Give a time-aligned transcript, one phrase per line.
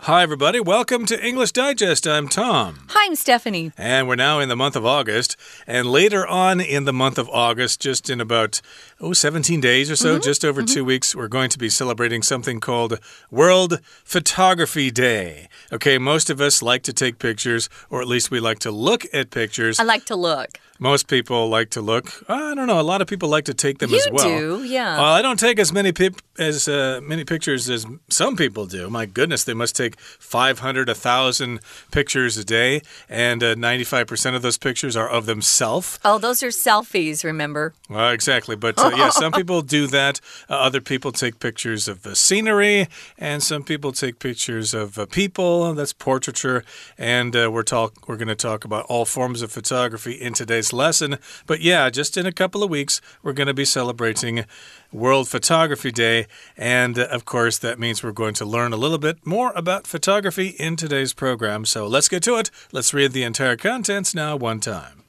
[0.00, 0.60] Hi, everybody.
[0.60, 2.06] Welcome to English Digest.
[2.06, 2.80] I'm Tom.
[2.90, 3.72] Hi, I'm Stephanie.
[3.78, 5.36] And we're now in the month of August.
[5.66, 8.60] And later on in the month of August, just in about,
[9.00, 10.22] oh, 17 days or so, Mm-hmm.
[10.22, 15.48] just over two weeks, we're going to be celebrating something called World Photography Day.
[15.72, 19.06] Okay, most of us like to take pictures, or at least we like to look
[19.14, 19.80] at pictures.
[19.80, 20.60] I like to look.
[20.78, 22.12] Most people like to look.
[22.28, 22.78] I don't know.
[22.78, 24.28] A lot of people like to take them You as well.
[24.28, 24.96] You do, yeah.
[24.98, 28.90] Well, I don't take as many pip as uh, many pictures as some people do.
[28.90, 31.60] My goodness, they must take 500, 1,000
[31.92, 35.98] pictures a day, and uh, 95% of those pictures are of themselves.
[36.04, 37.74] Oh, those are selfies, remember?
[37.88, 38.56] Well, exactly.
[38.56, 40.20] But uh, yeah, some people do that.
[40.48, 45.06] Uh, other people take pictures of the scenery, and some people take pictures of uh,
[45.06, 45.74] people.
[45.74, 46.64] That's portraiture.
[46.98, 50.72] And uh, we're talk we're going to talk about all forms of photography in today's
[50.72, 51.18] lesson.
[51.46, 54.44] But yeah, just in a couple of weeks, we're going to be celebrating
[54.92, 58.98] World Photography Day, and uh, of course, that means we're going to learn a little
[58.98, 61.64] bit more about photography in today's program.
[61.64, 62.52] So let's get to it.
[62.70, 65.02] Let's read the entire contents now, one time.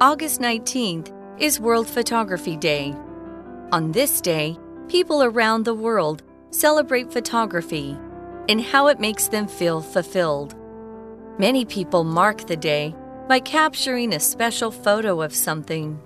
[0.00, 2.94] August 19th is World Photography Day.
[3.72, 7.96] On this day, people around the world celebrate photography
[8.48, 10.54] and how it makes them feel fulfilled.
[11.38, 12.94] Many people mark the day
[13.28, 15.98] by capturing a special photo of something.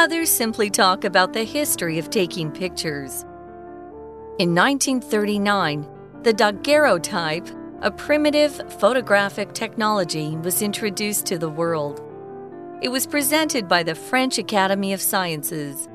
[0.00, 3.20] Others simply talk about the history of taking pictures.
[4.38, 5.86] In 1939,
[6.22, 7.46] the daguerreotype,
[7.82, 12.00] a primitive photographic technology, was introduced to the world.
[12.80, 15.86] It was presented by the French Academy of Sciences.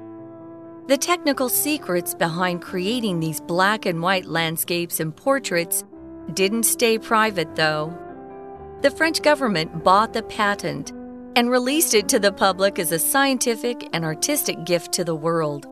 [0.85, 5.83] The technical secrets behind creating these black and white landscapes and portraits
[6.35, 7.91] didn't stay private, though.
[8.83, 10.91] The French government bought the patent
[11.35, 15.67] and released it to the public as a scientific and artistic gift to the world.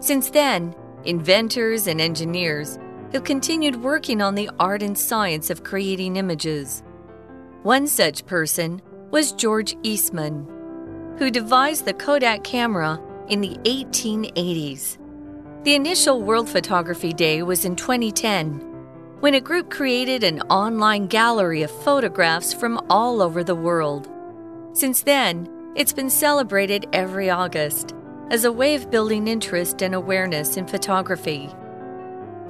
[0.00, 2.78] Since then, inventors and engineers
[3.12, 6.82] have continued working on the art and science of creating images.
[7.62, 8.80] One such person
[9.10, 10.46] was George Eastman,
[11.18, 14.98] who devised the Kodak camera in the 1880s.
[15.64, 18.68] The initial World Photography Day was in 2010
[19.20, 24.11] when a group created an online gallery of photographs from all over the world.
[24.74, 27.94] Since then, it's been celebrated every August
[28.30, 31.50] as a way of building interest and awareness in photography.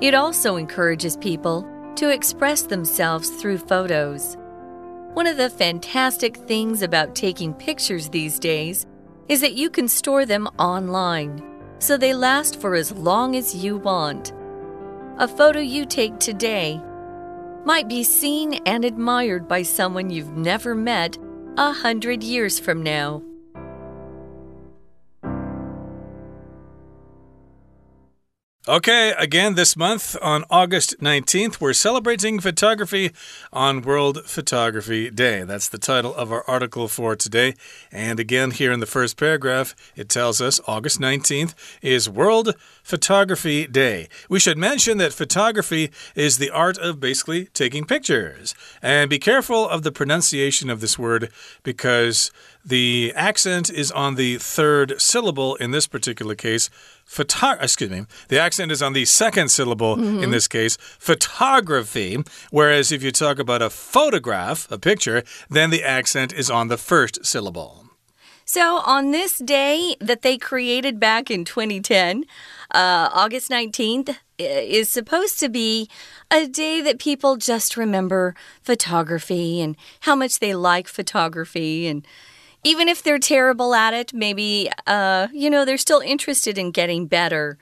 [0.01, 4.37] It also encourages people to express themselves through photos.
[5.15, 8.87] One of the fantastic things about taking pictures these days
[9.29, 11.43] is that you can store them online,
[11.81, 14.33] so they last for as long as you want.
[15.19, 16.81] A photo you take today
[17.65, 21.19] might be seen and admired by someone you've never met
[21.57, 23.23] a hundred years from now.
[28.69, 33.11] Okay, again, this month on August 19th, we're celebrating photography
[33.53, 35.43] on World Photography Day.
[35.43, 37.57] That's the title of our article for today.
[37.91, 43.67] And again, here in the first paragraph, it tells us August 19th is World Photography
[43.67, 44.07] Day.
[44.29, 48.55] We should mention that photography is the art of basically taking pictures.
[48.81, 51.33] And be careful of the pronunciation of this word
[51.65, 52.31] because
[52.65, 56.71] the accent is on the third syllable in this particular case.
[57.05, 58.07] Photo excuse me.
[58.29, 62.23] The accent is on the second syllable in this case, photography.
[62.51, 66.79] Whereas if you talk about a photograph, a picture, then the accent is on the
[66.79, 67.87] first syllable.
[68.45, 72.25] So, on this day that they created back in 2010,
[72.75, 75.89] uh, August 19th, is supposed to be
[76.31, 81.87] a day that people just remember photography and how much they like photography.
[81.87, 82.07] And
[82.65, 87.07] even if they're terrible at it, maybe, uh, you know, they're still interested in getting
[87.07, 87.59] better.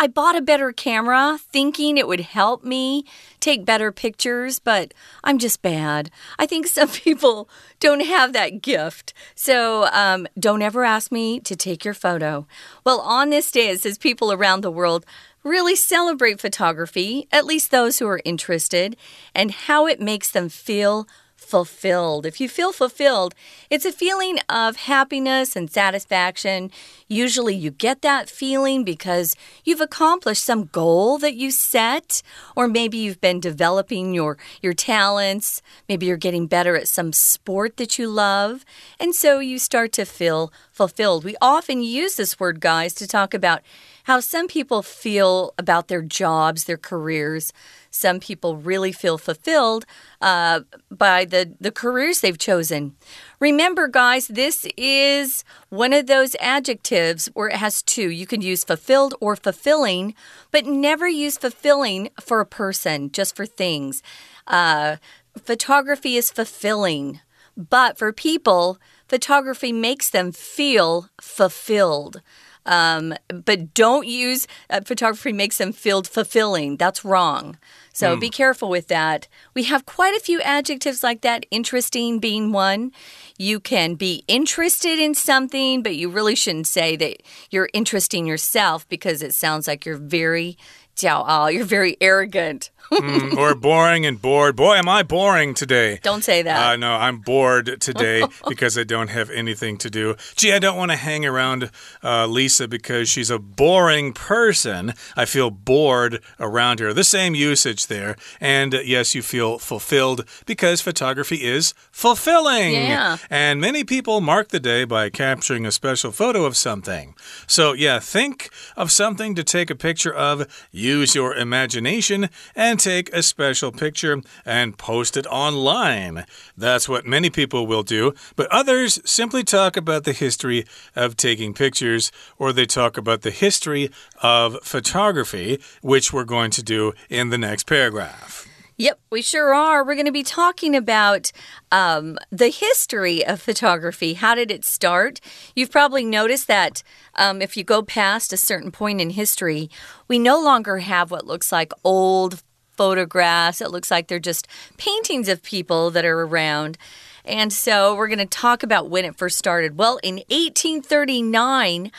[0.00, 3.04] I bought a better camera thinking it would help me
[3.40, 4.94] take better pictures, but
[5.24, 6.10] I'm just bad.
[6.38, 7.48] I think some people
[7.80, 9.12] don't have that gift.
[9.34, 12.46] So um, don't ever ask me to take your photo.
[12.84, 15.04] Well, on this day, it says people around the world
[15.42, 18.96] really celebrate photography, at least those who are interested,
[19.34, 21.08] and how it makes them feel
[21.38, 22.26] fulfilled.
[22.26, 23.34] If you feel fulfilled,
[23.70, 26.70] it's a feeling of happiness and satisfaction.
[27.06, 32.22] Usually you get that feeling because you've accomplished some goal that you set,
[32.54, 35.62] or maybe you've been developing your, your talents.
[35.88, 38.64] Maybe you're getting better at some sport that you love.
[39.00, 41.24] And so you start to feel fulfilled.
[41.24, 43.62] We often use this word, guys, to talk about
[44.04, 47.52] how some people feel about their jobs, their careers.
[47.98, 49.84] Some people really feel fulfilled
[50.20, 50.60] uh,
[50.90, 52.94] by the, the careers they've chosen.
[53.40, 58.10] Remember, guys, this is one of those adjectives where it has two.
[58.10, 60.14] You can use fulfilled or fulfilling,
[60.52, 64.02] but never use fulfilling for a person, just for things.
[64.46, 64.96] Uh,
[65.36, 67.20] photography is fulfilling,
[67.56, 68.78] but for people,
[69.08, 72.22] photography makes them feel fulfilled.
[72.68, 76.76] Um, but don't use uh, photography makes them feel fulfilling.
[76.76, 77.58] That's wrong.
[77.94, 78.20] So mm.
[78.20, 79.26] be careful with that.
[79.54, 82.92] We have quite a few adjectives like that, interesting being one.
[83.38, 88.86] You can be interested in something, but you really shouldn't say that you're interesting yourself
[88.88, 90.58] because it sounds like you're very
[91.00, 94.56] you're very arrogant mm, or boring and bored.
[94.56, 96.00] Boy, am I boring today.
[96.02, 96.72] Don't say that.
[96.72, 100.16] Uh, no, I'm bored today because I don't have anything to do.
[100.36, 101.70] Gee, I don't want to hang around
[102.02, 104.94] uh, Lisa because she's a boring person.
[105.16, 106.92] I feel bored around her.
[106.92, 108.16] The same usage there.
[108.40, 112.72] And uh, yes, you feel fulfilled because photography is fulfilling.
[112.74, 113.18] Yeah.
[113.30, 117.14] And many people mark the day by capturing a special photo of something.
[117.46, 123.12] So, yeah, think of something to take a picture of, use your imagination, and take
[123.12, 126.24] a special picture and post it online.
[126.56, 131.54] That's what many people will do, but others simply talk about the history of taking
[131.54, 133.90] pictures or they talk about the history
[134.22, 138.48] of photography, which we're going to do in the next paragraph.
[138.80, 139.84] Yep, we sure are.
[139.84, 141.32] We're going to be talking about
[141.72, 144.14] um, the history of photography.
[144.14, 145.20] How did it start?
[145.56, 146.84] You've probably noticed that
[147.16, 149.68] um, if you go past a certain point in history,
[150.06, 152.44] we no longer have what looks like old
[152.78, 153.60] photographs.
[153.60, 154.48] It looks like they're just
[154.78, 156.78] paintings of people that are around.
[157.24, 159.76] And so we're going to talk about when it first started.
[159.76, 161.92] Well, in 1839,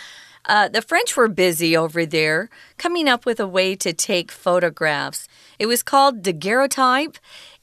[0.45, 5.27] uh, the French were busy over there coming up with a way to take photographs.
[5.59, 7.17] It was called daguerreotype.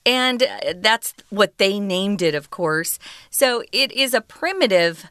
[0.05, 3.01] And uh, that's what they named it, of course.
[3.29, 5.07] So it is a primitive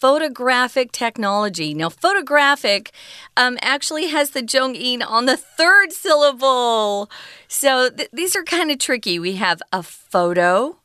[0.00, 1.74] photographic technology.
[1.74, 2.92] Now, photographic
[3.36, 7.10] um, actually has the zhongyin on the third syllable.
[7.48, 9.18] So th these are kind of tricky.
[9.18, 10.76] We have a photo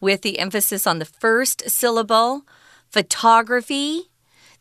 [0.00, 2.42] with the emphasis on the first syllable,
[2.90, 4.10] photography.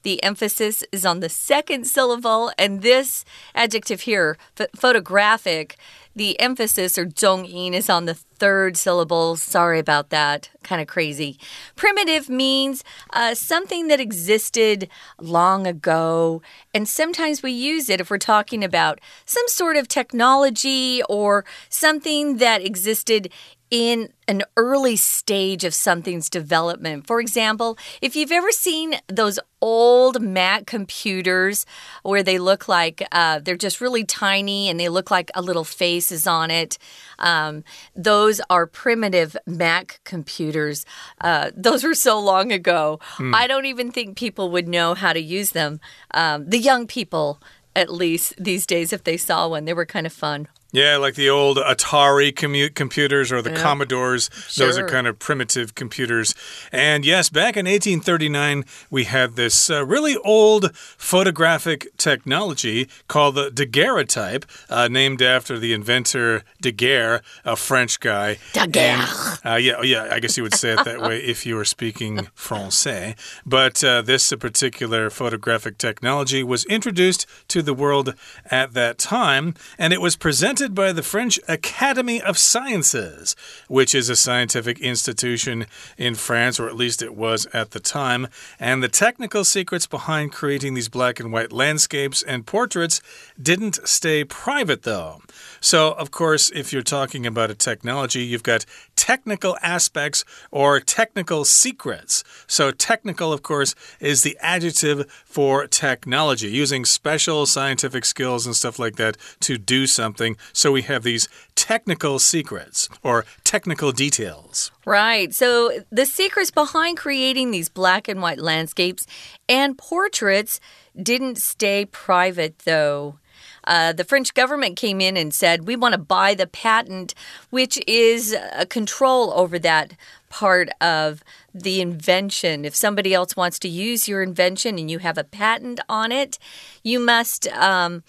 [0.03, 3.23] The emphasis is on the second syllable, and this
[3.55, 4.37] adjective here,
[4.75, 5.77] photographic,
[6.15, 9.36] the emphasis or zhongyin is on the third syllable.
[9.36, 10.50] Sorry about that.
[10.63, 11.39] Kind of crazy.
[11.75, 14.89] Primitive means uh, something that existed
[15.19, 16.42] long ago.
[16.74, 22.38] And sometimes we use it if we're talking about some sort of technology or something
[22.38, 23.30] that existed
[23.73, 27.07] in an early stage of something's development.
[27.07, 31.65] For example, if you've ever seen those old Mac computers
[32.03, 35.63] where they look like uh, they're just really tiny and they look like a little
[35.63, 36.77] face is on it,
[37.17, 37.63] um,
[37.95, 40.85] those are primitive Mac computers.
[41.19, 42.99] Uh, those were so long ago.
[43.17, 43.33] Mm.
[43.33, 45.79] I don't even think people would know how to use them.
[46.11, 47.41] Um, the young people,
[47.75, 50.47] at least these days, if they saw one, they were kind of fun.
[50.73, 53.61] Yeah, like the old Atari commute computers or the yeah.
[53.61, 54.31] Commodores.
[54.47, 54.65] Sure.
[54.65, 56.33] Those are kind of primitive computers.
[56.71, 63.51] And yes, back in 1839, we had this uh, really old photographic technology called the
[63.51, 68.39] daguerreotype, uh, named after the inventor Daguerre, a French guy.
[68.53, 69.05] Daguerre.
[69.45, 71.65] uh, yeah, oh, yeah, I guess you would say it that way if you were
[71.65, 73.15] speaking Francais.
[73.45, 78.15] But uh, this particular photographic technology was introduced to the world
[78.50, 83.36] at that time, and it was presented by the French Academy of Sciences,
[83.67, 85.65] which is a scientific institution
[85.98, 88.27] in France, or at least it was at the time.
[88.60, 93.01] And the technical secrets behind creating these black and white landscapes and portraits
[93.41, 95.22] didn't stay private, though.
[95.60, 98.65] So, of course, if you're talking about a technology, you've got
[98.96, 102.24] technical aspects or technical secrets.
[102.48, 108.79] So, technical, of course, is the adjective for technology, using special scientific skills and stuff
[108.79, 110.38] like that to do something.
[110.53, 114.72] So, we have these technical secrets or technical details.
[114.86, 115.33] Right.
[115.33, 119.05] So, the secrets behind creating these black and white landscapes
[119.50, 120.60] and portraits
[121.01, 123.17] didn't stay private, though.
[123.65, 127.13] Uh, the French government came in and said, We want to buy the patent,
[127.50, 129.93] which is a control over that
[130.33, 131.23] part of
[131.53, 132.65] the invention.
[132.65, 136.39] If somebody else wants to use your invention and you have a patent on it,
[136.81, 138.01] you must, um,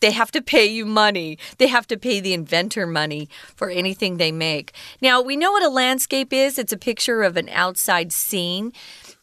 [0.00, 1.38] they have to pay you money.
[1.56, 4.74] They have to pay the inventor money for anything they make.
[5.00, 8.74] Now, we know what a landscape is it's a picture of an outside scene.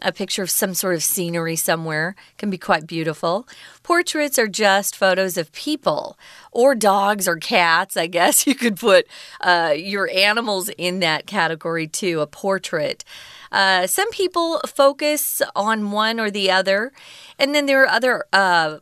[0.01, 3.48] A picture of some sort of scenery somewhere can be quite beautiful.
[3.84, 6.18] Portraits are just photos of people
[6.51, 7.98] or dogs or cats.
[7.98, 9.08] I guess you could put
[9.42, 13.04] uh, your animals in that category too, a portrait.
[13.51, 16.92] Uh, some people focus on one or the other,
[17.39, 18.25] and then there are other.
[18.34, 18.77] Uh,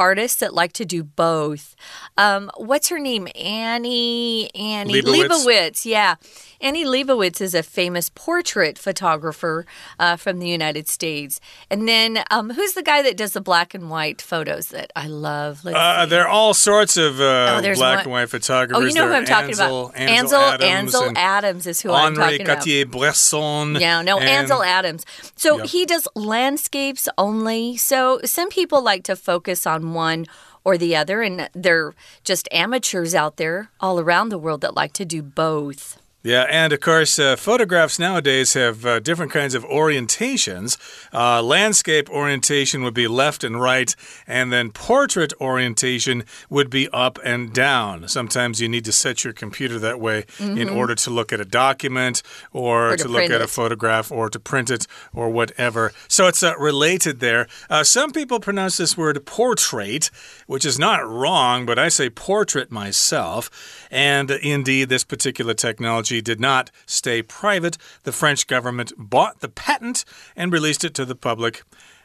[0.00, 1.76] artists that like to do both.
[2.16, 3.28] Um, what's her name?
[3.36, 5.28] Annie Annie Leibovitz.
[5.28, 5.84] Leibovitz.
[5.84, 6.14] Yeah,
[6.60, 9.66] Annie Leibovitz is a famous portrait photographer
[9.98, 11.40] uh, from the United States.
[11.70, 15.06] And then um, who's the guy that does the black and white photos that I
[15.06, 15.64] love?
[15.66, 18.82] Uh, there are all sorts of uh, Oh, black one- and white photographers.
[18.82, 19.96] Oh, you know who I'm talking Ansel, about?
[20.00, 22.56] Ansel, Adams, Ansel Adams is who I'm Henri talking about.
[22.58, 23.74] Cartier-Bresson.
[23.76, 25.04] Yeah, no, and- Ansel Adams.
[25.36, 25.66] So Yep.
[25.66, 27.76] he does landscapes only.
[27.76, 30.26] So some people like to focus on one
[30.64, 31.94] or the other, and they're
[32.24, 35.99] just amateurs out there all around the world that like to do both.
[36.22, 40.76] Yeah, and of course, uh, photographs nowadays have uh, different kinds of orientations.
[41.12, 43.94] Uh, landscape orientation would be left and right,
[44.26, 48.06] and then portrait orientation would be up and down.
[48.08, 51.44] Sometimes you need to set your computer that way in order to look at a
[51.44, 52.22] document
[52.52, 52.92] or, Mm-hmm.
[52.92, 55.92] Or to to, look at a photograph or to print it or whatever.
[56.08, 57.46] So it's uh, related there.
[57.68, 60.10] Uh, some people pronounce this word portrait,
[60.46, 63.50] which is not wrong, but I say portrait myself.
[63.90, 67.76] And indeed, this particular technology did not stay private.
[68.04, 71.62] The French government bought the patent and released it to the public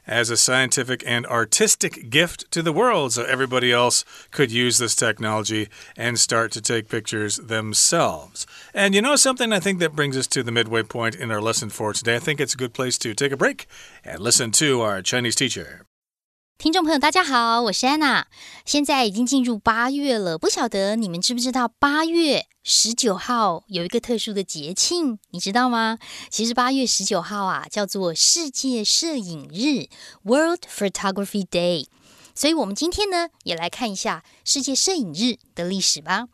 [0.07, 4.95] as a scientific and artistic gift to the world so everybody else could use this
[4.95, 8.45] technology and start to take pictures themselves.
[8.73, 9.51] And you know something?
[9.51, 12.15] I think that brings us to the midway point in our lesson for today.
[12.15, 13.67] I think it's a good place to take a break
[14.03, 15.85] and listen to our Chinese teacher.
[16.57, 18.27] 听众朋友，大家好，我是安娜。
[18.65, 25.99] 现在已经进入八月了，不晓得你们知不知道八月十九号有一个特殊的节庆，你知道吗？
[26.29, 29.89] 其实八月十九号啊，叫做世界摄影日
[30.23, 31.87] （World Photography Day）。
[32.33, 36.27] 所以，我们今天呢，也来看一下世界摄影日的历史吧。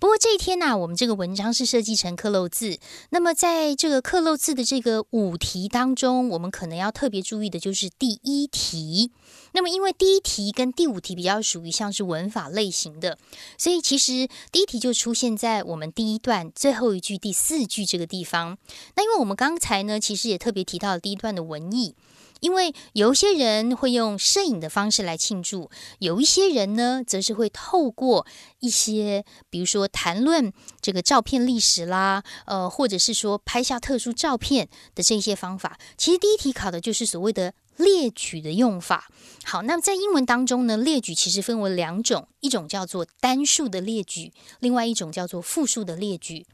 [0.00, 2.78] 不过这一天呢、我们这个文章是设计成刻漏字。
[3.10, 9.10] 那么在这个刻漏字的这个五题当中，我们可能要特别注意的就是第一题。
[9.52, 13.18] 那么因为第一题跟第五题比较属于像是文法类型的，
[13.56, 18.56] 所以其实第一题就出现在我们第一段最后一句第四句这个地方。
[18.94, 21.96] 那因为我们刚才呢，其实也特别提到了第一段的文意。
[22.40, 28.26] 因为有一些人会用摄影的方式来庆祝，有一些人呢，则是会透过
[28.60, 35.78] 一些，比如说谈论这个照片历史啦，呃，或者是说拍下特殊照片的这些方法。
[35.96, 39.08] 其实第一题考的就是所谓的列举的用法。
[39.44, 46.46] 好，那么在英文当中呢，列举其实分为两种，一种叫做单数的列举，另外一种叫做复数的列举。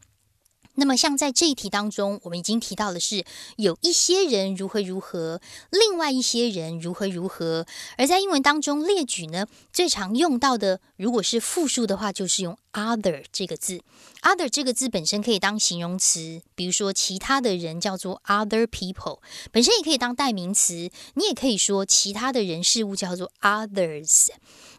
[0.76, 3.24] 那么，像在这一题当中，我们已经提到的是
[3.56, 5.40] 有一些人如何如何，
[5.70, 7.64] 另外一些人如何如何。
[7.96, 13.82] 而在英文当中，列举呢最常用到的，如果是复数的话，就是用 other 这个字。
[14.22, 19.18] other 这个字本身可以当形容词，比如说其他的人叫做 other people，
[19.52, 20.90] 本身也可以当代名词。
[21.12, 24.28] 你也可以说其他的人事物叫做 others。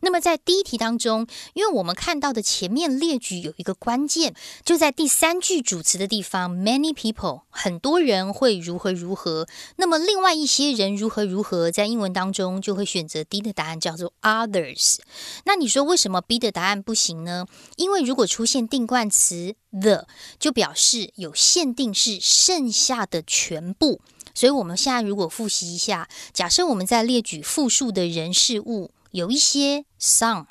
[0.01, 9.48] 那么在第一题当中，因为我们看到的前面列举有一个关键，就在第三句主词的地方，many people 很多人会如何如何。
[9.75, 14.98] 那么另外一些人如何如何，在英文当中就会选择 D 的答案叫做 others。
[15.46, 17.45] 那你说为什么么 B 的答案不行呢？
[17.75, 20.07] 因为如果出现定冠词 the，
[20.39, 24.00] 就表示有限定是剩下的全部。
[24.34, 28.91] 所以我们现在如果复习一下，假设我们在列举复数的人事物。
[29.12, 30.45] 有一些 some，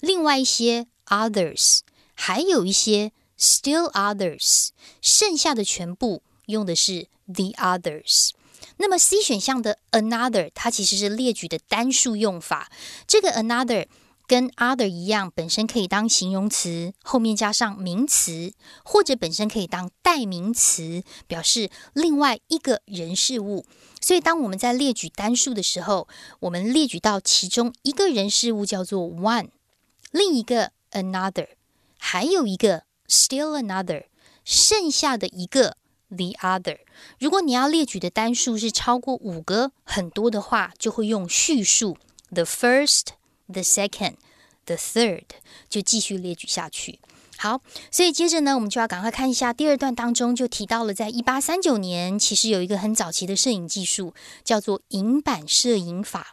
[0.00, 1.80] 另外一些 others，
[2.14, 4.70] 还有一些 still others，
[5.02, 8.30] 剩下的全部用的是 the others。
[8.78, 12.72] 那么 C 选项的 another，它其实是列举的单数用法。
[13.06, 13.86] 这个 another
[14.26, 18.52] 跟 other 一样，本身可以当形容词，后面加上名词，
[18.84, 23.64] 或者本身可以当代名词，表示另外一个人事物。
[24.00, 26.06] 所以，当我们在列举单数的时候，
[26.40, 29.48] 我们列举到其中一个人事物叫做 one，
[30.10, 31.48] 另一个 another，
[31.98, 34.04] 还有一个 still another，
[34.44, 35.76] 剩下的一个
[36.08, 36.78] the other。
[37.18, 41.96] 如果你要列举的单数是超过五个、很多的话，就会用序数
[42.30, 43.06] the first、
[43.48, 44.14] the second、
[44.64, 45.24] the third，
[45.68, 46.98] 就继续列举下去。
[47.38, 47.60] 好，
[47.90, 56.32] 所以接着呢，我们就要赶快看一下第二段当中就提到了，在一八三九年，其实有一个很早期的摄影技术，叫做银版摄影法。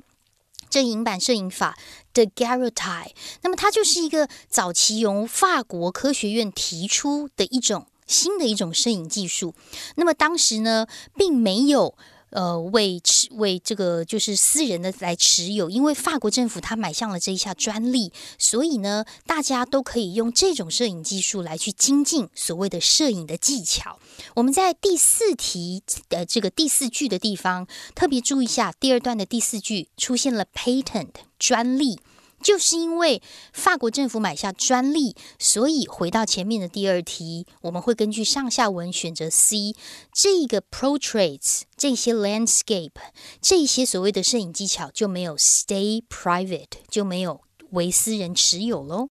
[0.70, 1.77] 这银版摄影法
[2.13, 9.53] 的 Daguerreotype，那么它就是一个早期由法国科学院提出的一种新的一种摄影技术。
[9.98, 11.96] 那么当时呢，并没有
[12.33, 23.99] 呃，为持为这个就是私人的来持有，因为法国政府他买下了这一项专利，所以呢，大家都可以用这种摄影技术来去精进所谓的摄影的技巧。
[24.35, 31.99] 我们在第四题的这个第四句的地方特别注意一下，第二段的第四句出现了 patent 专利。
[32.42, 33.20] 就是因为
[33.52, 39.75] 法国政府买下专利，所以回到前面的第二题，我们会根据上下文选择 C。
[40.12, 42.92] 这个 portraits 这些 landscape
[43.40, 49.08] 这些所谓的摄影技巧就没有 stay private，就没有为私人持有喽。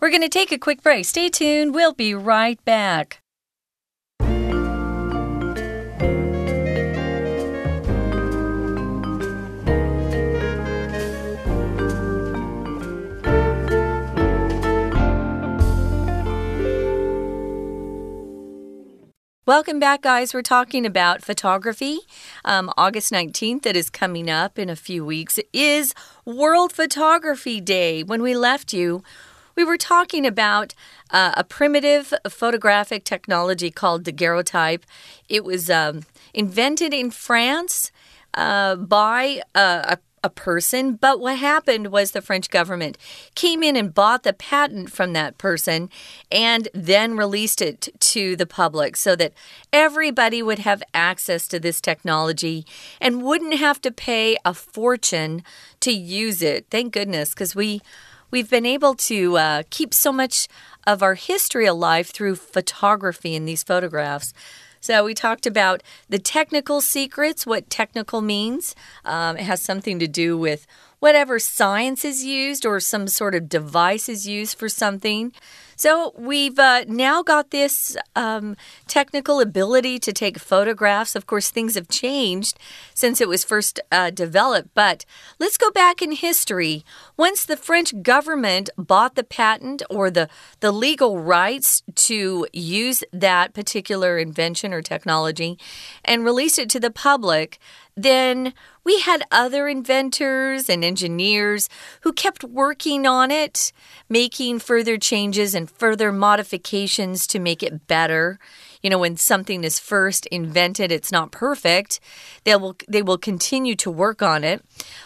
[0.00, 1.04] We're going to take a quick break.
[1.04, 1.72] Stay tuned.
[1.72, 3.18] We'll be right back.
[19.45, 20.33] Welcome back, guys.
[20.33, 21.99] We're talking about photography.
[22.45, 28.03] Um, August 19th, that is coming up in a few weeks, is World Photography Day.
[28.03, 29.03] When we left you,
[29.57, 30.73] we were talking about
[31.11, 34.85] uh, a primitive photographic technology called daguerreotype.
[35.27, 37.91] It was um, invented in France
[38.35, 42.97] uh, by uh, a a person, but what happened was the French government
[43.35, 45.89] came in and bought the patent from that person
[46.31, 49.33] and then released it to the public so that
[49.73, 52.65] everybody would have access to this technology
[53.01, 55.43] and wouldn't have to pay a fortune
[55.81, 56.65] to use it.
[56.71, 57.81] Thank goodness, because we
[58.31, 60.47] we've been able to uh, keep so much
[60.87, 64.33] of our history alive through photography in these photographs.
[64.83, 68.75] So we talked about the technical secrets, what technical means.
[69.05, 70.67] Um, it has something to do with
[70.99, 75.31] whatever science is used or some sort of device is used for something.
[75.83, 78.55] So we've uh, now got this um,
[78.87, 81.13] technical ability to take photographs.
[81.13, 82.57] Of course, things have changed
[82.93, 85.03] since it was first uh, developed, but
[85.39, 86.85] let's go back in history.
[87.17, 90.29] Once the French government bought the patent or the,
[90.61, 95.59] the legal rights to use that particular invention or technology
[96.05, 97.59] and released it to the public,
[97.95, 101.69] then we had other inventors and engineers
[102.01, 103.71] who kept working on it,
[104.09, 108.39] making further changes and further modifications to make it better.
[108.81, 111.99] You know, when something is first invented, it's not perfect.
[112.43, 114.63] They will they will continue to work on it.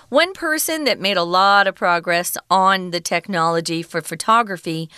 [0.09, 4.89] One person that made a lot of progress on the technology for photography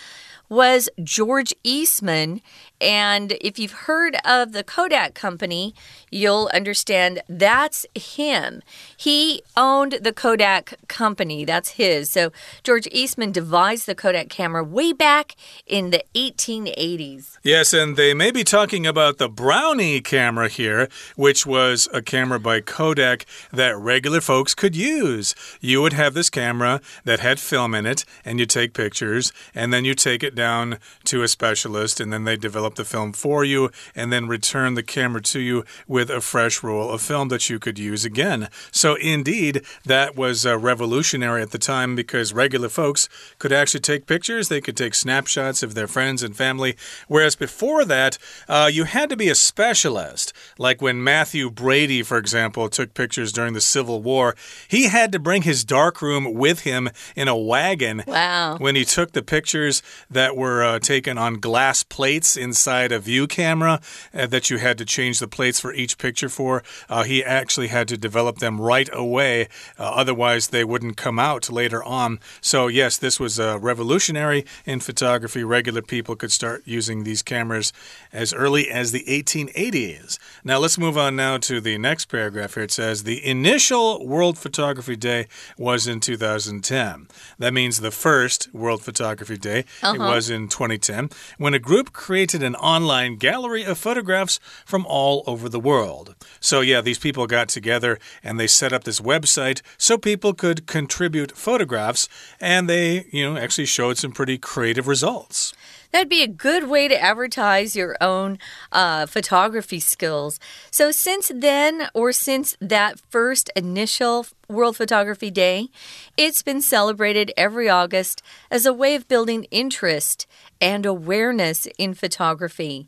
[0.49, 2.41] was George Eastman.
[2.81, 5.73] And if you've heard of the Kodak company,
[6.09, 8.61] you'll understand that's him.
[8.95, 12.09] He owned the Kodak company, that's his.
[12.09, 12.31] So
[12.63, 17.37] George Eastman devised the Kodak camera way back in the 1880s.
[17.43, 22.39] Yes, and they may be talking about the Brownie camera here, which was a camera
[22.39, 25.35] by Kodak that regular folks could use.
[25.59, 29.73] You would have this camera that had film in it, and you take pictures, and
[29.73, 33.43] then you take it down to a specialist, and then they develop the film for
[33.43, 37.49] you, and then return the camera to you with a fresh roll of film that
[37.49, 38.49] you could use again.
[38.71, 44.05] So, indeed, that was uh, revolutionary at the time because regular folks could actually take
[44.05, 46.75] pictures, they could take snapshots of their friends and family,
[47.07, 50.33] whereas before that, uh, you had to be a specialist.
[50.57, 54.35] Like when Mathew Brady, for example, took pictures during the Civil War,
[54.67, 58.03] he had to bring his darkroom with him in a wagon.
[58.07, 58.57] Wow.
[58.57, 63.25] When he took the pictures that were uh, taken on glass plates inside a view
[63.25, 63.79] camera
[64.13, 66.61] uh, that you had to change the plates for each picture for.
[66.89, 71.49] Uh, he actually had to develop them right away, uh, otherwise, they wouldn't come out
[71.49, 72.19] later on.
[72.41, 75.41] So, yes, this was uh, revolutionary in photography.
[75.41, 77.71] Regular people could start using these cameras
[78.11, 80.19] as early as the 1880s.
[80.43, 82.63] Now, let's move on now to the next paragraph here.
[82.63, 87.07] It says the initial World Photography Day was in 2010.
[87.37, 89.63] That means the first World Photography Day.
[89.81, 89.95] -huh.
[89.95, 95.23] It was in 2010 when a group created an online gallery of photographs from all
[95.27, 96.15] over the world.
[96.39, 100.67] So, yeah, these people got together and they set up this website so people could
[100.67, 102.07] contribute photographs,
[102.39, 105.53] and they, you know, actually showed some pretty creative results.
[105.91, 108.37] That'd be a good way to advertise your own
[108.71, 110.39] uh, photography skills.
[110.69, 115.69] So, since then, or since that first initial World Photography Day,
[116.15, 118.21] it's been celebrated every August
[118.51, 120.27] as a way of building interest
[120.61, 122.87] and awareness in photography.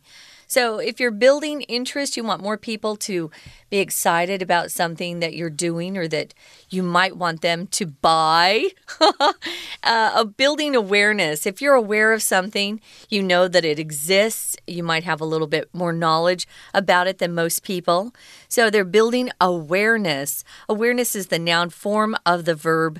[0.52, 3.32] So, if you're building interest, you want more people to
[3.70, 6.34] be excited about something that you're doing or that
[6.70, 8.66] you might want them to buy.
[9.84, 11.46] uh, building awareness.
[11.46, 15.48] If you're aware of something, you know that it exists, you might have a little
[15.48, 18.14] bit more knowledge about it than most people.
[18.50, 20.44] So, they're building awareness.
[20.68, 23.00] Awareness is the noun form of the verb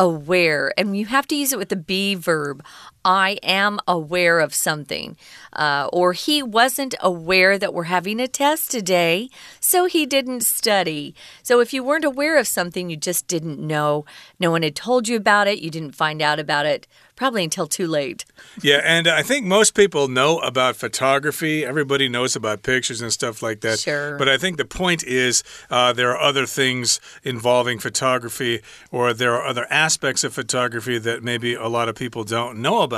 [0.00, 2.64] aware, and you have to use it with the be verb.
[3.04, 5.16] I am aware of something.
[5.52, 11.14] Uh, or he wasn't aware that we're having a test today, so he didn't study.
[11.42, 14.04] So if you weren't aware of something, you just didn't know.
[14.38, 16.86] No one had told you about it, you didn't find out about it
[17.20, 18.24] probably until too late.
[18.62, 21.66] Yeah, and I think most people know about photography.
[21.66, 23.78] Everybody knows about pictures and stuff like that.
[23.78, 24.16] Sure.
[24.16, 29.34] But I think the point is uh, there are other things involving photography, or there
[29.34, 32.89] are other aspects of photography that maybe a lot of people don't know about,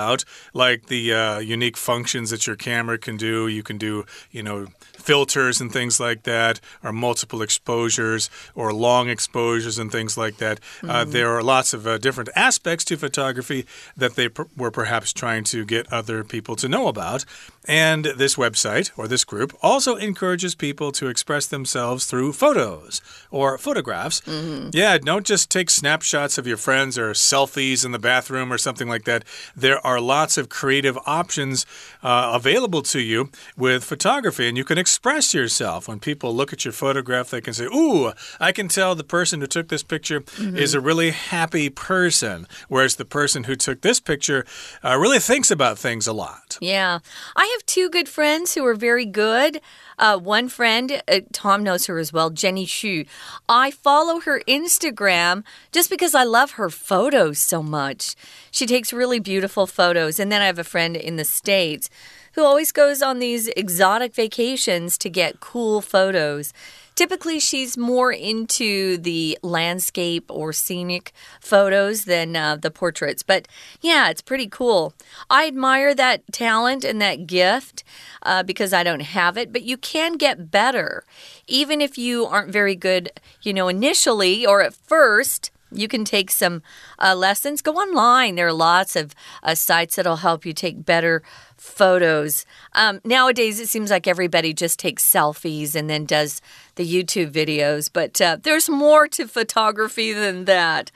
[0.54, 3.48] like the uh, unique functions that your camera can do.
[3.48, 9.08] You can do, you know, filters and things like that, or multiple exposures, or long
[9.08, 10.60] exposures and things like that.
[10.80, 11.10] Mm uh, mm-hmm.
[11.12, 15.64] there are lots of uh, different aspects to photography that they were perhaps trying to
[15.64, 17.24] get other people to know about.
[17.64, 23.56] And this website or this group also encourages people to express themselves through photos or
[23.58, 24.20] photographs.
[24.26, 24.74] Mm -hmm.
[24.74, 28.92] Yeah, don't just take snapshots of your friends or selfies in the bathroom or something
[28.92, 29.24] like that.
[29.60, 31.66] There are lots of creative options
[32.02, 35.86] uh, available to you with photography, and you can express yourself.
[35.86, 39.40] When people look at your photograph, they can say, Ooh, I can tell the person
[39.40, 40.58] who took this picture mm -hmm.
[40.58, 44.44] is a really happy person, whereas the person who took this picture
[44.84, 46.56] uh, really thinks about things a lot.
[46.60, 47.00] Yeah.
[47.36, 49.60] I have two good friends who are very good.
[49.98, 53.06] Uh, one friend, uh, Tom knows her as well, Jenny Xu.
[53.48, 58.14] I follow her Instagram just because I love her photos so much.
[58.50, 60.18] She takes really beautiful photos.
[60.18, 61.88] And then I have a friend in the States
[62.34, 66.52] who always goes on these exotic vacations to get cool photos.
[66.94, 73.22] Typically, she's more into the landscape or scenic photos than uh, the portraits.
[73.22, 73.48] But
[73.80, 74.92] yeah, it's pretty cool.
[75.30, 77.82] I admire that talent and that gift
[78.22, 81.04] uh, because I don't have it, but you can get better.
[81.46, 83.10] Even if you aren't very good,
[83.42, 85.50] you know, initially or at first.
[85.74, 86.62] You can take some
[86.98, 87.62] uh, lessons.
[87.62, 88.34] Go online.
[88.34, 91.22] There are lots of uh, sites that'll help you take better
[91.56, 92.44] photos.
[92.74, 96.40] Um, nowadays, it seems like everybody just takes selfies and then does
[96.74, 100.90] the YouTube videos, but uh, there's more to photography than that.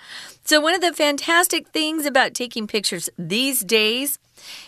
[0.44, 4.18] So, one of the fantastic things about taking pictures these days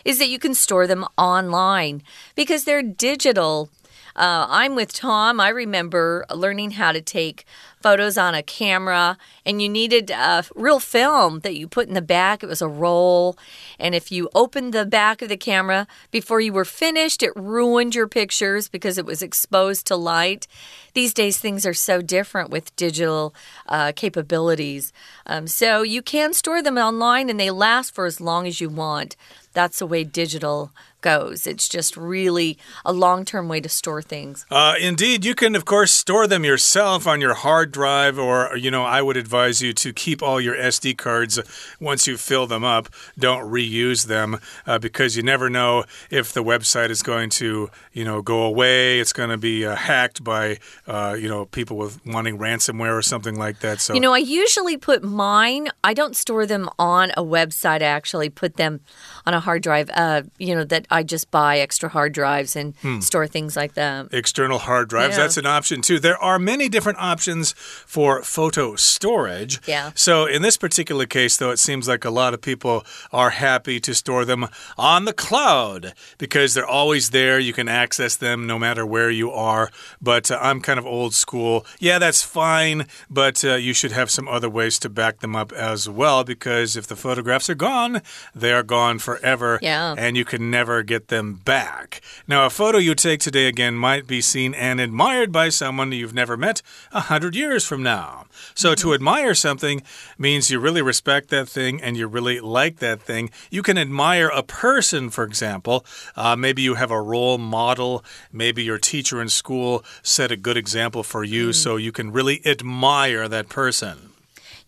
[0.05, 2.03] is that you can store them online
[2.35, 3.71] because they're digital.
[4.16, 5.38] Uh, I'm with Tom.
[5.40, 7.44] I remember learning how to take
[7.81, 12.03] photos on a camera, and you needed a real film that you put in the
[12.03, 12.43] back.
[12.43, 13.37] It was a roll.
[13.79, 17.95] And if you opened the back of the camera before you were finished, it ruined
[17.95, 20.47] your pictures because it was exposed to light.
[20.95, 23.35] These days, things are so different with digital
[23.67, 24.93] uh, capabilities.
[25.27, 28.69] Um, so you can store them online and they last for as long as you
[28.69, 29.14] want.
[29.53, 31.47] That's the way digital goes.
[31.47, 34.47] It's just really a long term way to store things.
[34.51, 38.71] Uh, indeed, you can, of course, store them yourself on your hard drive, or, you
[38.71, 41.39] know, I would advise you to keep all your SD cards
[41.81, 42.89] once you fill them up.
[43.19, 48.05] Don't reuse them uh, because you never know if the website is going to, you
[48.05, 49.01] know, go away.
[49.01, 53.03] It's going to be uh, hacked by, uh, you know, people with wanting ransomware or
[53.03, 53.81] something like that.
[53.81, 57.83] So, you know, I usually put mine, I don't store them on a website.
[57.83, 58.81] I actually put them
[59.27, 62.74] on a hard drive, uh, you know, that I just buy extra hard drives and
[62.77, 63.01] hmm.
[63.01, 64.12] store things like that.
[64.12, 65.22] External hard drives, yeah.
[65.22, 65.98] that's an option too.
[65.98, 69.61] There are many different options for photo storage.
[69.66, 69.92] Yeah.
[69.94, 73.81] So in this particular case, though, it seems like a lot of people are happy
[73.81, 77.38] to store them on the cloud because they're always there.
[77.38, 79.70] You can access them no matter where you are.
[80.01, 81.66] But uh, I'm kind of old school.
[81.79, 85.53] Yeah, that's fine, but uh, you should have some other ways to back them up
[85.53, 88.03] as well because if the photographs are gone,
[88.35, 89.28] they are gone forever.
[89.62, 89.95] Yeah.
[89.97, 92.01] And you can never get them back.
[92.27, 96.14] Now, a photo you take today again might be seen and admired by someone you've
[96.14, 96.62] never met
[96.93, 98.27] a hundred years from now.
[98.55, 99.83] So, to admire something
[100.17, 103.31] means you really respect that thing and you really like that thing.
[103.51, 105.85] You can admire a person, for example.
[106.17, 108.05] Uh, maybe you have a role model.
[108.33, 111.55] Maybe your teacher in school set a good example for you, mm.
[111.55, 114.08] so you can really admire that person.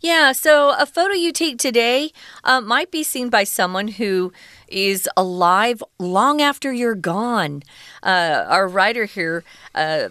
[0.01, 4.33] Yeah, so a photo you take today uh, might be seen by someone who
[4.67, 7.63] is alive long after you're gone.
[8.03, 9.45] Uh, our writer here.
[9.75, 10.09] Uh,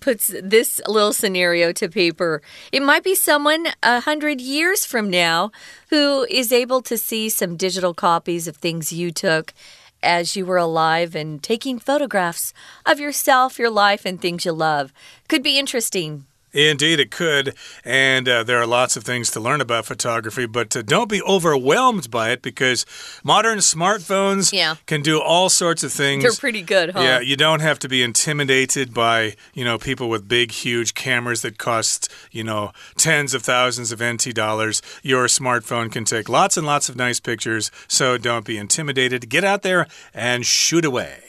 [0.00, 2.40] puts this little scenario to paper.
[2.70, 5.50] It might be someone a hundred years from now
[5.90, 9.52] who is able to see some digital copies of things you took
[10.00, 12.54] as you were alive and taking photographs
[12.86, 14.92] of yourself, your life, and things you love.
[15.28, 16.26] Could be interesting.
[16.52, 17.54] Indeed, it could.
[17.84, 21.22] And uh, there are lots of things to learn about photography, but uh, don't be
[21.22, 22.84] overwhelmed by it because
[23.24, 24.76] modern smartphones yeah.
[24.86, 26.22] can do all sorts of things.
[26.22, 27.00] They're pretty good, huh?
[27.00, 31.42] Yeah, you don't have to be intimidated by, you know, people with big, huge cameras
[31.42, 34.82] that cost, you know, tens of thousands of NT dollars.
[35.02, 39.28] Your smartphone can take lots and lots of nice pictures, so don't be intimidated.
[39.28, 41.22] Get out there and shoot away.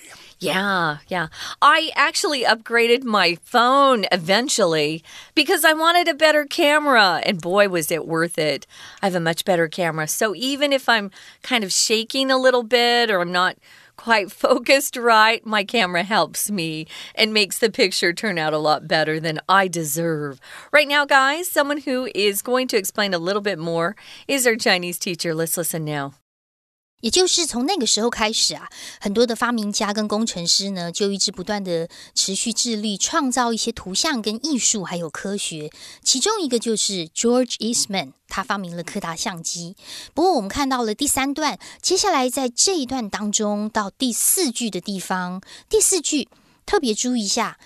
[0.43, 1.27] Yeah, yeah.
[1.61, 5.03] I actually upgraded my phone eventually
[5.35, 7.21] because I wanted a better camera.
[7.25, 8.67] And boy, was it worth it.
[9.01, 10.07] I have a much better camera.
[10.07, 13.57] So even if I'm kind of shaking a little bit or I'm not
[13.95, 18.87] quite focused right, my camera helps me and makes the picture turn out a lot
[18.87, 20.39] better than I deserve.
[20.71, 23.95] Right now, guys, someone who is going to explain a little bit more
[24.27, 25.33] is our Chinese teacher.
[25.33, 26.13] Let's listen now.
[27.03, 28.69] 也就是从那个时候开始啊，
[29.01, 35.69] 很多的发明家跟工程师呢，就一直不断的持续致力创造一些图像跟艺术，还有科学。
[36.01, 39.75] 其中一个就是 George Eastman，他发明了柯达相机。
[40.13, 46.29] 不过我们看到了第三段，接下来在这一段当中到第四句的地方，第四句
[46.65, 47.59] 特别注意一下，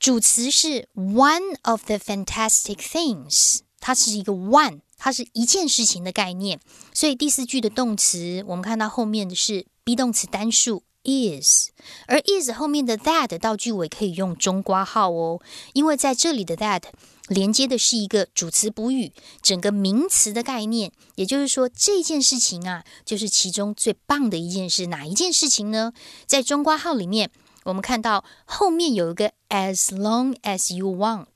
[0.00, 4.80] 主词是 one of the fantastic things，它是一个 one。
[4.96, 6.58] 它是一件事情的概念，
[6.92, 11.68] 所以第四句的动词，我们看到后面的是 be 动词单数 is，
[12.06, 15.40] 而 is 后面的 that 到句尾可以用中括号哦，
[15.74, 16.84] 因为在这里的 that
[17.28, 24.86] 连接的是一个主词补语，整个名词的概念，也就是说这件事情啊，就是其中最棒的一件事。
[24.86, 25.92] 哪一件事情呢？
[26.26, 27.30] 在中括号里面，
[27.64, 31.26] 我们看到后面有一个 as long as you want，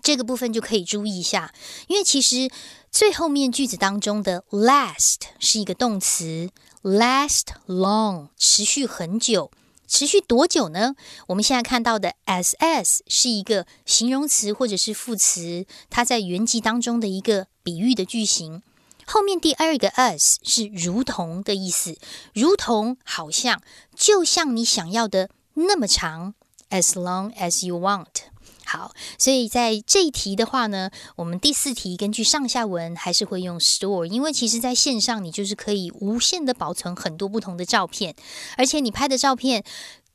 [0.00, 1.52] 这个部分就可以注意一下，
[1.88, 2.48] 因为其实。
[2.92, 6.50] 最后面句子当中的 last 是一个动词
[6.82, 9.50] ，last long 持续很久，
[9.88, 10.94] 持续多久呢？
[11.28, 18.62] 我们现在看到的 as as 是一个形容词或者是副词，它在原级当中的一个比喻的句型。
[19.06, 21.96] 后面第二个 as 是如同的意思，
[22.34, 23.62] 如同好像，
[23.96, 26.34] 就像你想要的那么长
[26.68, 28.31] ，as long as you want。
[28.72, 38.14] 好，所以在这一题的话呢，我们第四题根据上下文还是会用 store，因为其实在线上你就是可以无限的保存很多不同的照片，
[38.56, 39.62] 而且你拍的照片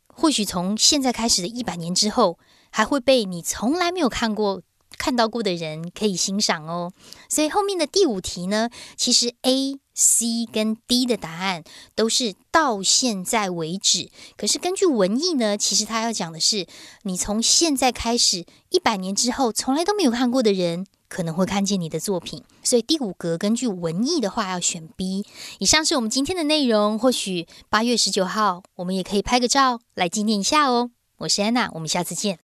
[0.07, 2.39] 或许从现在开始的一百年之后，
[2.71, 4.63] 还会被你从来没有看过。
[4.97, 6.91] 看到过的人可以欣赏哦，
[7.29, 11.63] 所以后面的第五题呢，其实 A、C 跟 D 的答案
[11.95, 14.09] 都是到现在为止。
[14.35, 16.67] 可是根据文艺呢，其实他要讲的是，
[17.03, 22.43] 你从现在开始一百年之后，从来都没有看过的人可能会看见你的作品。
[22.63, 25.25] 所以第五格根据文艺的话要选 B。
[25.59, 30.91] 以上是我们今天的内容，或许八月十九号我们也可以拍个照来纪念一下哦。
[31.19, 32.46] 我是安娜，我们下次见。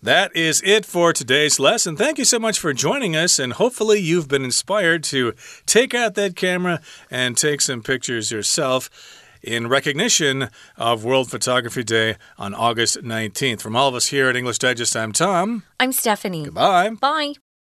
[0.00, 1.96] That is it for today's lesson.
[1.96, 5.34] Thank you so much for joining us, and hopefully, you've been inspired to
[5.66, 6.80] take out that camera
[7.10, 8.88] and take some pictures yourself
[9.42, 13.60] in recognition of World Photography Day on August 19th.
[13.60, 15.64] From all of us here at English Digest, I'm Tom.
[15.80, 16.44] I'm Stephanie.
[16.44, 16.90] Goodbye.
[16.90, 17.34] Bye.